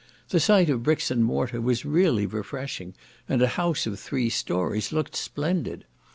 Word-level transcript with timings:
The 0.29 0.39
sight 0.39 0.67
of 0.67 0.81
bricks 0.81 1.11
and 1.11 1.23
mortar 1.23 1.61
was 1.61 1.85
really 1.85 2.25
refreshing, 2.25 2.95
and 3.29 3.39
a 3.39 3.49
house 3.49 3.85
of 3.85 3.99
three 3.99 4.31
stories 4.31 4.91
looked 4.91 5.15
splendid. 5.15 5.85